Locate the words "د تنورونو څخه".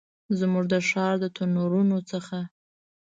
1.23-2.37